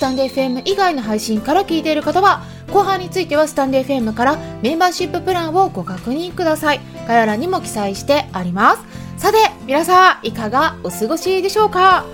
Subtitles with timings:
[0.00, 6.80] スタンデー FM 以外の配信から聞いている方は後半についてはスタンデー FM からメンバーシッププランをご確認ください。
[7.06, 8.82] 概要欄にも記載してあります。
[9.18, 12.06] さて皆さんいかがお過ごしでしょうか？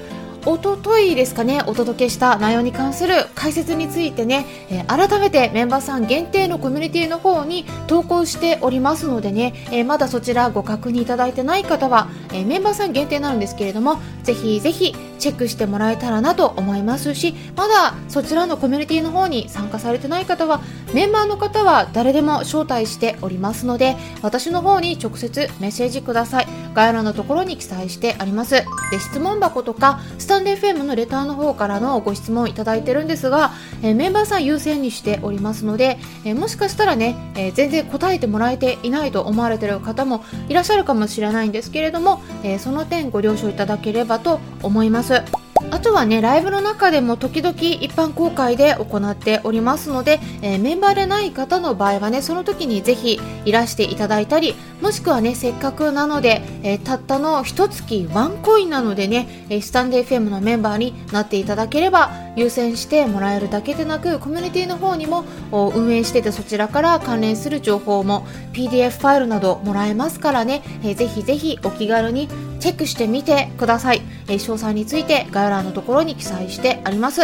[0.47, 20.61] おとといですかねお届けした内容に関する解説についてね、えー、改めてメンバーさん限定のコミュニティの方に投稿しておりますのでね、えー、まだそちらご確認いただいてない方は、えー、メンバーさん限定なんですけれどもぜひぜひチェックしてもらえたらなと思いますしまだそちらのコミュニティの方に参加されてない方は
[20.95, 26.66] メンバーの方は誰でも招待しておりますので私の方に直接メッセージください。
[26.77, 28.55] 概要欄のところに記載してあります
[28.91, 45.46] で質問箱とかスタンデー FM のレターの方からのご質問いただいてるんですが、え、メンバーさん優先にしておりますので、え、もしかしたらね、え、全然答えてもらえていないと思われてる方もいらっしゃるかもしれないんですけれども、えその点ご了承いただければと思います。
[45.71, 72.29] あとはねライブの中でも時々一般公開で行っておりますので、えー、メンバーでない方の場合はねその時にぜひいらしていただいたりもしくはねせっかくなので、えー、たったの一月ワンコインなのでね、えスタンデー FM のメンバーになっていただければ優先してもらえるだけでなくコミュニティの方にも運営しててそちらから関連する情報も PDF ファイルなどもらえますからね、えー、ぜひぜひお気軽に
[72.61, 77.23] チェックしてみてください、え、詳細について概要欄のところに記載してあります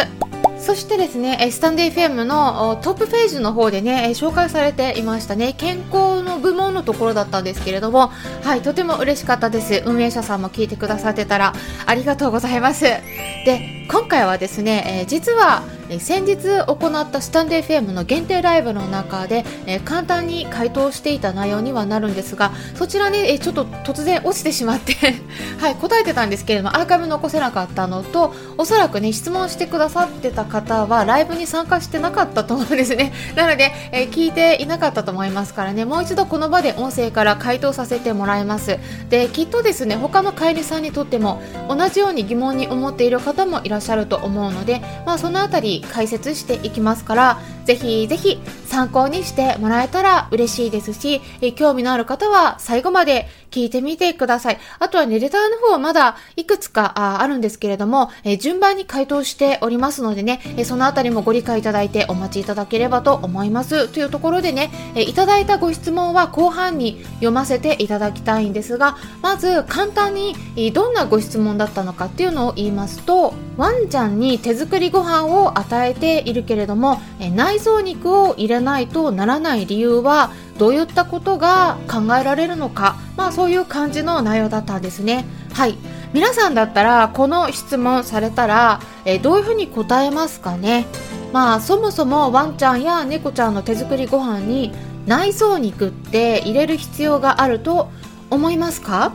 [0.63, 8.13] そしてですね、スタンデー FM のトップページの方でね、紹介されていましたね、健康の部門のところだったんですけれども、
[8.45, 9.83] はい、とても嬉しかったです。
[9.85, 11.53] 運営者さんも聞いてくださってたら
[11.85, 12.85] ありがとうございます。
[12.85, 15.65] で、今回はですね、え実は
[16.01, 24.95] 先日行ったスタンデー FM の限定ライブの中で、え、簡単に回答していた内容にはなるんですがそちらに、え、ちょっと突然落ちてしまって
[25.59, 33.13] はい答えてたんですけれどもアーカイブ残せなかったのとおそらくね質問してくださってた方はライブに参加してなかったと思うんですね。
[33.35, 38.79] なので、え、聞いていなかったと思いますからねもう一度この場で音声から回答させてもらいます。
[39.09, 54.59] できっとですね他の飼い主さんにとっても同じように疑問に思っている方もいらっしゃると思うので、まあ、そのあたり解説していきますからぜひぜひ参考にしてもらえたら嬉しいですし、え興味のある方は最後まで聞いてみてください。
[54.79, 63.89] あとはね、レターの方はまだいくつかああるんですけれども、え順番に回答しておりますのでね、えそのあたりもご理解いただいてお待ちいただければと思います。
[63.89, 70.35] というところでね、えいただいたご質問は後半に読ませていただきたいんですが、まず簡単に
[70.73, 85.27] どんなご質問だったのかっていうのを言いますと、ワンちゃんに手作りご飯を与えているけれども、え内臓肉を入れないとならない理由はどういったことが考えられるのか、まあ、そういう感じの内容だったんですね。
[85.53, 85.77] はい。
[86.15, 90.87] 皆さんだったらこの質問されたら、えどういうふうに答えますかね。
[91.31, 94.73] まあそもそもワンちゃんや猫ちゃんの手作りご飯に
[95.07, 97.91] 内臓肉って入れる必要があると
[98.31, 99.13] 思いますか？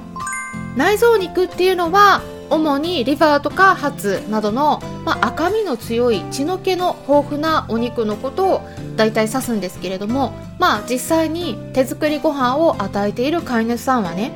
[0.75, 8.61] 内臓肉っていうのは主にリバーとかハツなどの、まあ、赤みの強い血の気の豊富なお肉のことを
[8.95, 14.31] 大体指すんですけれども、まあ、実際に手作りご飯を与えている飼い主さんはね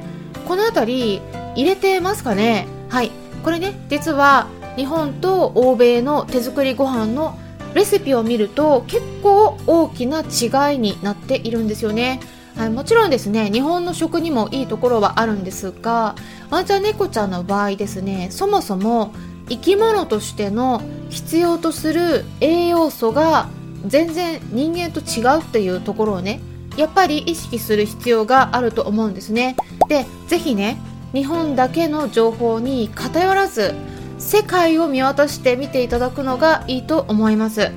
[0.47, 1.21] この辺り
[1.55, 2.67] 入れてますかね？
[2.89, 3.11] はい
[3.43, 7.37] これね実は日本と欧米の手作りご飯の
[7.73, 12.19] レシピを見ると結構大きな違いになっているんですよね。
[12.55, 16.15] はい、もちろんですね日本の食にもいいところはあるんですが
[16.49, 19.13] ワンちゃん猫ちゃんの場合ですねそもそも
[19.49, 23.49] 生き物としての必要とする栄養素が
[23.85, 26.39] 全然人間と違うっていうところをね
[26.77, 29.57] やっぱり意識する必要があると思うんですね。
[29.89, 30.77] でぜひね
[31.13, 33.73] 日本だけの情報に偏らず
[34.17, 37.71] 世界を見渡して見ていただくのがいいと思います。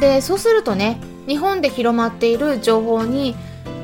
[0.00, 3.36] でそうするとね日本で広まっている情報に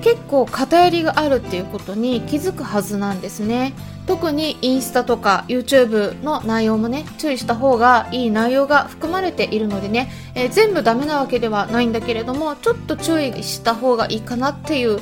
[0.05, 3.73] 結構偏りがあるっていうことに気づくはずなんですね。
[4.07, 15.01] 特にインスタとか YouTube の内容もね注意した方がいい内容が含まれているのでね、えー、全部ダメなわけではないんだけれどもちょっと注意した方がいいかなっていう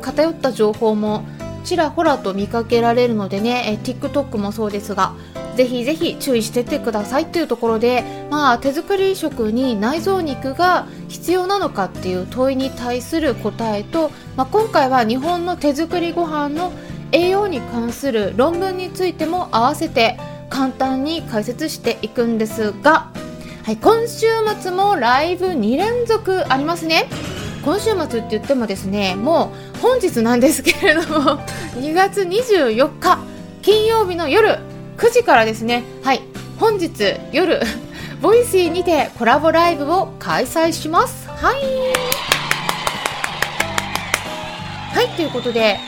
[0.00, 1.26] 偏った情報も
[1.68, 5.12] ちらほらと見かけられるのでね、え、TikTok もそうですが
[5.54, 16.72] ぜひぜひ注意してってくださいというところで、まあ、手作り食に内臓肉が必要なのかっていう問いに対する答えと、まあ、今回は日本の手作りご飯の
[17.12, 20.18] 栄養に関する論文についても合わせて
[20.48, 23.12] 簡単に解説していくんですが、
[23.64, 24.26] はい、今週
[24.58, 27.10] 末もライブ2連続ありますね。
[27.64, 31.38] 今週末って言ってもですねもう本日なんですけれども
[31.76, 33.18] 2月24日
[33.62, 34.58] 金曜日の夜
[34.96, 36.22] 9時からですねはい
[36.58, 37.60] 本日夜
[38.20, 41.28] Voicyにてコラボライブを開催します。
[41.28, 41.62] はい。
[44.92, 45.78] はいということで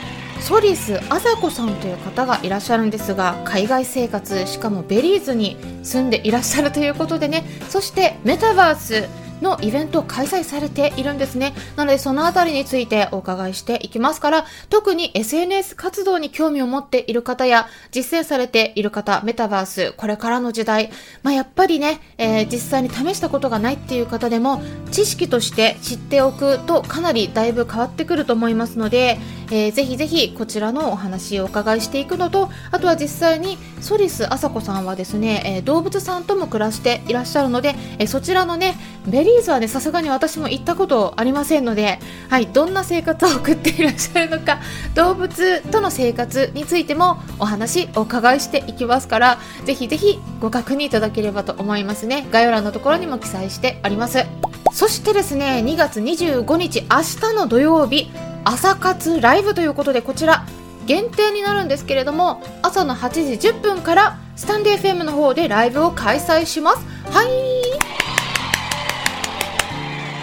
[0.40, 9.08] ソリスあさこさんという方がいらっしゃるんですが海外生活しかもベリーズに住んでいらっしゃるということでねそしてメタバース
[9.40, 11.54] のイベントを開催されているんですね。
[11.76, 20.90] なのでそのあたりについてお伺いしていきますから、特に SNS 活動に興味を持っている方や、実践されている方、メタバース、これからの時代、
[21.22, 29.18] まあ、やっぱりね、えー、実際に試したことがないっていう方でも、知識として知っておくとかなりだいぶ変わってくると思いますので、
[29.50, 38.76] えー、ぜひぜひこちらのお話をお伺いしていくのと、あとは実際にソリスあさこさんはですね、えー、動物さんとも暮らしていらっしゃるので、えー、そちらのね、
[39.06, 41.98] ベリーズはね、さすがに私も行ったことありませんので、
[42.28, 44.60] はい、どんな生活を送っていらっしゃるのか、
[44.94, 52.26] 動物との生活についてもお話お伺いしていきますから、ぜひぜひご確認いただければと思いますね。
[52.30, 54.24] 概要欄のところにも記載してあります。
[54.72, 56.86] そしてですね、2月25日、明
[57.20, 58.10] 日の土曜日、
[58.44, 60.46] 朝活ライブということでこちら
[60.86, 66.78] 限定になるんですけれども朝の8時10分からスタンデー FM の方でライブを開催します。
[67.12, 67.60] はい。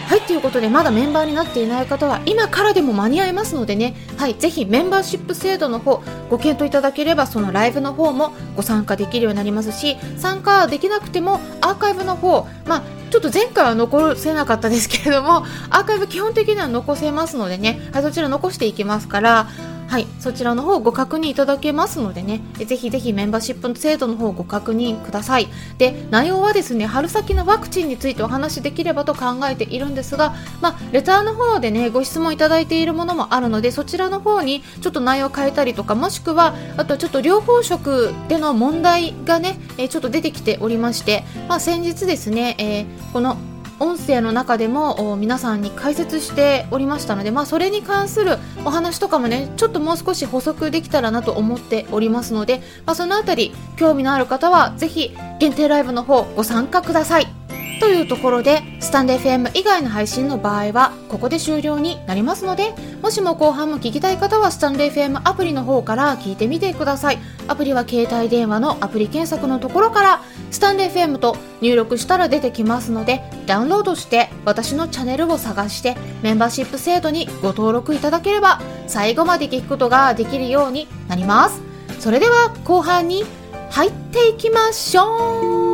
[0.08, 3.96] はいということでまだメンバーになっていない方は今からでも間に合いますのでね。
[4.18, 19.48] はいぜひメンバーシップ制度の方ご検討いただければそのライブの方もご参加できるようになりますし参加できなくてもアーカイブの方まあちょっと前回は残せなかったですけれどもアーカイブ基本的には残せますのでね、はい、そちら残していきますから
[19.88, 25.48] はい、そちらの方ご確認いただけますのでね、ぜひぜひメンバーシップの制度の方ご確認ください。
[25.78, 39.58] で、内容はですね、春先のワクチンについてお話しできればと考えているんですが、まあ、レターの方でね、ご質問いただいているものもあるので、そちらの方にちょっと内容を変えたりとか、もしくは、あとちょっと療法職での問題がね、
[39.90, 43.38] ちょっと出てきておりまして、まあ、先日ですね、えー、この
[43.80, 57.37] 音声の中でも皆さんに解説しておりましたので、まあ、それに関するお話とかもねちょっともう少し補足できたらなと思っておりますので、まあ、そのあたり興味のある方はぜひ限定ライブの方ご参加ください。
[57.80, 67.20] というところで、スタンデー FM 以外の配信の場合は、ここで終了になりますので、もしも後半も聞きたい方は、スタンデー FM アプリの方から聞いてみてください。
[67.48, 70.22] アプリは携帯電話のアプリ検索のところから、
[70.52, 81.62] スタンデー FM と入力したら出てきますので、ダウンロードして私のチャンネルを探して、メンバーシップ制度にご登録いただければ、最後まで聞くことができるようになります。
[82.00, 83.26] それでは後半に
[83.72, 85.67] 入っていきましょう